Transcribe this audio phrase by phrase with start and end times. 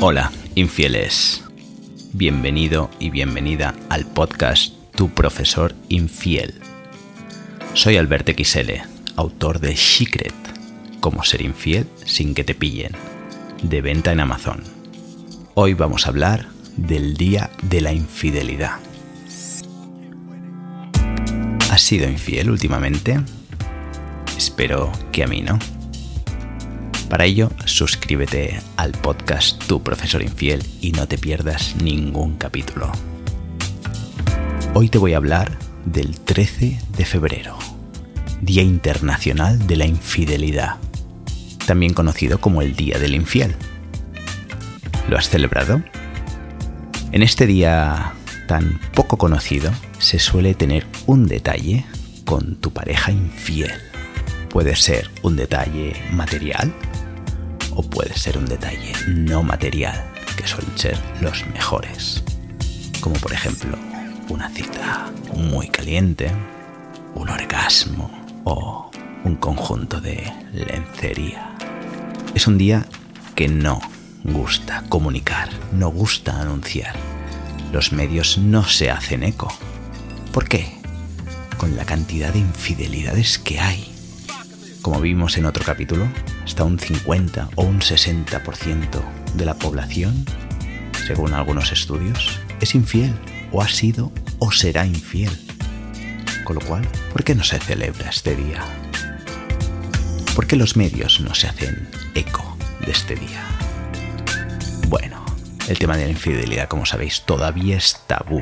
[0.00, 1.42] Hola, infieles.
[2.12, 6.54] Bienvenido y bienvenida al podcast Tu profesor infiel.
[7.74, 8.74] Soy Alberto XL,
[9.16, 10.32] autor de Secret,
[11.00, 12.92] Cómo ser infiel sin que te pillen,
[13.64, 14.62] de venta en Amazon.
[15.54, 16.46] Hoy vamos a hablar
[16.76, 18.78] del Día de la Infidelidad.
[21.72, 23.18] ¿Has sido infiel últimamente?
[24.36, 25.58] Espero que a mí no.
[27.08, 32.92] Para ello, suscríbete al podcast Tu Profesor Infiel y no te pierdas ningún capítulo.
[34.74, 37.56] Hoy te voy a hablar del 13 de febrero,
[38.42, 40.76] Día Internacional de la Infidelidad,
[41.66, 43.56] también conocido como el Día del Infiel.
[45.08, 45.82] ¿Lo has celebrado?
[47.12, 48.12] En este día
[48.48, 51.86] tan poco conocido se suele tener un detalle
[52.26, 53.72] con tu pareja infiel.
[54.50, 56.74] Puede ser un detalle material
[57.78, 60.04] o puede ser un detalle no material,
[60.36, 62.24] que suelen ser los mejores.
[63.00, 63.78] Como por ejemplo
[64.28, 66.28] una cita muy caliente,
[67.14, 68.10] un orgasmo
[68.42, 68.90] o
[69.22, 71.54] un conjunto de lencería.
[72.34, 72.84] Es un día
[73.36, 73.80] que no
[74.24, 76.96] gusta comunicar, no gusta anunciar.
[77.72, 79.56] Los medios no se hacen eco.
[80.32, 80.80] ¿Por qué?
[81.58, 83.94] Con la cantidad de infidelidades que hay.
[84.82, 86.08] Como vimos en otro capítulo,
[86.48, 89.02] hasta un 50 o un 60%
[89.34, 90.24] de la población,
[91.06, 93.14] según algunos estudios, es infiel
[93.52, 95.30] o ha sido o será infiel.
[96.44, 98.64] Con lo cual, ¿por qué no se celebra este día?
[100.34, 103.44] ¿Por qué los medios no se hacen eco de este día?
[104.88, 105.22] Bueno,
[105.68, 108.40] el tema de la infidelidad, como sabéis, todavía es tabú.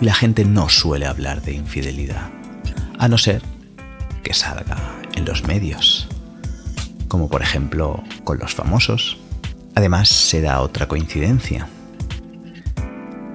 [0.00, 2.28] Y la gente no suele hablar de infidelidad,
[2.98, 3.40] a no ser
[4.24, 4.76] que salga
[5.14, 6.08] en los medios,
[7.08, 9.18] como por ejemplo con los famosos.
[9.74, 11.68] Además, se da otra coincidencia,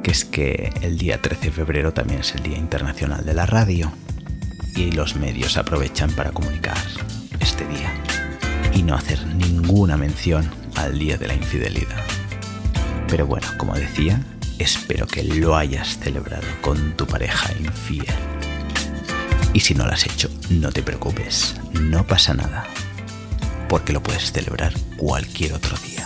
[0.03, 3.45] que es que el día 13 de febrero también es el Día Internacional de la
[3.45, 3.91] Radio
[4.75, 6.78] y los medios aprovechan para comunicar
[7.39, 7.94] este día
[8.73, 12.03] y no hacer ninguna mención al Día de la Infidelidad.
[13.07, 14.19] Pero bueno, como decía,
[14.59, 18.16] espero que lo hayas celebrado con tu pareja infiel.
[19.53, 22.66] Y si no lo has hecho, no te preocupes, no pasa nada,
[23.73, 26.06] porque lo puedes celebrar cualquier otro día.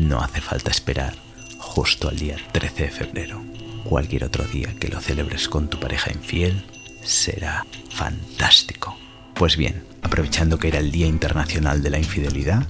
[0.00, 1.14] No hace falta esperar
[1.56, 3.42] justo al día 13 de febrero.
[3.84, 6.62] Cualquier otro día que lo celebres con tu pareja infiel
[7.02, 8.98] será fantástico.
[9.32, 12.66] Pues bien, aprovechando que era el Día Internacional de la Infidelidad,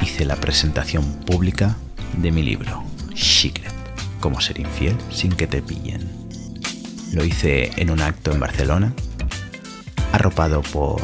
[0.00, 1.76] hice la presentación pública
[2.16, 2.82] de mi libro,
[3.14, 3.72] Secret,
[4.18, 6.10] cómo ser infiel sin que te pillen.
[7.12, 8.92] Lo hice en un acto en Barcelona,
[10.10, 11.00] arropado por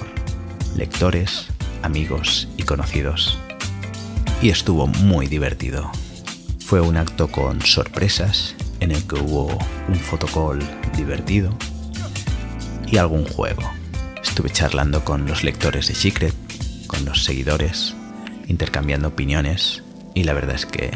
[0.75, 1.47] lectores,
[1.83, 3.39] amigos y conocidos.
[4.43, 5.91] Y estuvo muy divertido.
[6.61, 9.59] Fue un acto con sorpresas en el que hubo
[9.89, 10.61] un fotocall
[10.97, 11.57] divertido
[12.87, 13.63] y algún juego.
[14.23, 16.35] Estuve charlando con los lectores de Secret,
[16.87, 17.95] con los seguidores,
[18.47, 19.83] intercambiando opiniones
[20.15, 20.91] y la verdad es que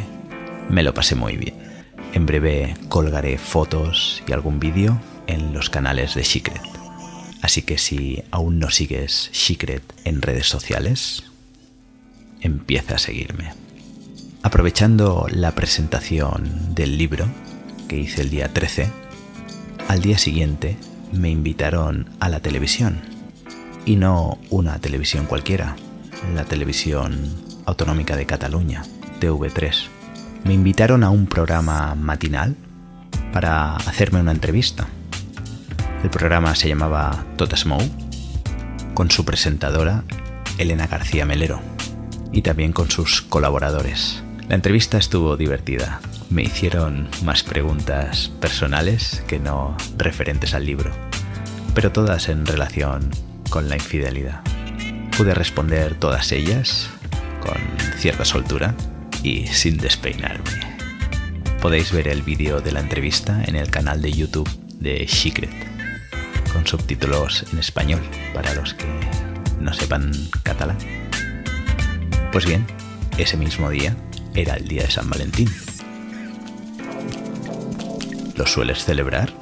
[0.69, 1.55] me lo pasé muy bien.
[2.13, 6.72] En breve colgaré fotos y algún vídeo en los canales de Secret.
[7.43, 11.25] Así que si aún no sigues Secret en redes sociales,
[12.41, 13.53] empieza a seguirme.
[14.43, 17.27] Aprovechando la presentación del libro
[17.89, 18.91] que hice el día 13,
[19.89, 20.77] al día siguiente
[21.13, 23.01] me invitaron a la televisión.
[23.85, 25.77] Y no una televisión cualquiera,
[26.35, 27.29] la televisión
[27.67, 28.85] autonómica de Cataluña,
[29.21, 29.89] TV3.
[30.45, 32.57] Me invitaron a un programa matinal
[33.33, 34.89] para hacerme una entrevista.
[36.03, 37.89] El programa se llamaba Tot Smoke,
[38.93, 40.03] con su presentadora
[40.59, 41.61] Elena García Melero
[42.33, 44.23] y también con sus colaboradores.
[44.49, 46.01] La entrevista estuvo divertida.
[46.29, 50.91] Me hicieron más preguntas personales que no referentes al libro,
[51.73, 53.09] pero todas en relación
[53.49, 54.43] con la infidelidad.
[55.17, 56.91] Pude responder todas ellas
[57.41, 57.59] con
[57.99, 58.75] cierta soltura
[59.23, 60.51] y sin despeinarme.
[61.61, 64.51] Podéis ver el vídeo de la entrevista en el canal de YouTube
[64.81, 65.72] de Secret,
[66.53, 68.01] con subtítulos en español
[68.35, 68.87] para los que
[69.61, 70.13] no sepan
[70.43, 70.79] catalán.
[72.33, 72.67] Pues bien,
[73.19, 73.97] ese mismo día
[74.35, 75.49] era el día de San Valentín.
[78.37, 79.33] ¿Lo sueles celebrar?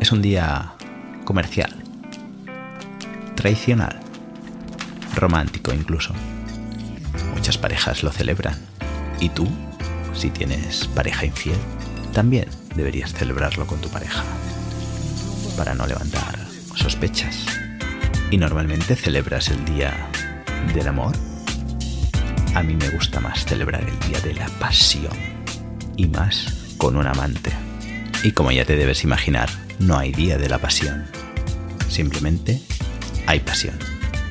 [0.00, 0.72] Es un día
[1.24, 1.74] comercial,
[3.36, 4.00] tradicional,
[5.14, 6.14] romántico incluso.
[7.34, 8.56] Muchas parejas lo celebran.
[9.20, 9.46] ¿Y tú,
[10.14, 11.58] si tienes pareja infiel,
[12.12, 14.24] también deberías celebrarlo con tu pareja?
[15.60, 16.38] Para no levantar
[16.74, 17.44] sospechas.
[18.30, 19.92] ¿Y normalmente celebras el día
[20.72, 21.14] del amor?
[22.54, 25.12] a mí me gusta más celebrar el Día de la Pasión.
[25.98, 27.52] Y más con un amante.
[28.22, 31.04] Y como ya te debes imaginar, no hay Día de la Pasión.
[31.90, 32.62] Simplemente
[33.26, 33.78] hay pasión.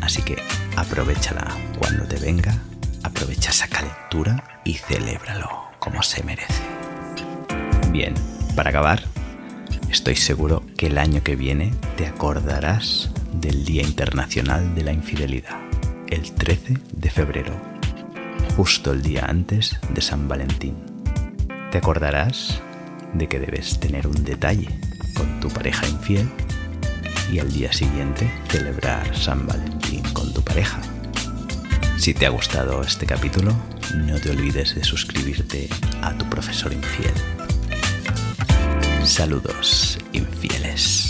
[0.02, 0.36] Así que
[0.78, 2.58] aprovechala cuando te venga,
[3.04, 6.64] aprovecha esa calentura y celébralo como se merece.
[7.92, 8.16] Bien,
[8.56, 9.04] para acabar,
[9.92, 15.60] estoy seguro que el año que viene te acordarás del Día Internacional de la Infidelidad,
[16.08, 17.54] el 13 de febrero,
[18.56, 20.78] justo el día antes de San Valentín.
[21.70, 22.62] Te acordarás
[23.14, 24.70] de que debes tener un detalle
[25.16, 26.30] con tu pareja infiel
[27.30, 30.80] y al día siguiente celebrar San Valentín con tu pareja.
[31.98, 33.54] Si te ha gustado este capítulo,
[33.98, 35.68] no te olvides de suscribirte
[36.02, 37.12] a tu profesor infiel.
[39.10, 41.09] Saludos infieles.